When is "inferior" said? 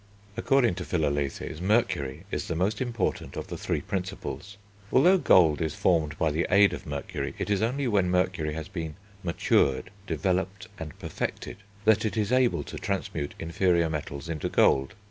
13.37-13.91